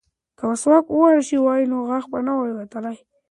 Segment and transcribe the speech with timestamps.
[0.37, 2.97] که مسواک وهل شوی وای نو غاښ به نه ووتلی.